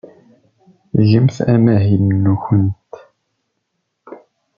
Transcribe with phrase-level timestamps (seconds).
[1.09, 2.91] Gemt amahil-nwent.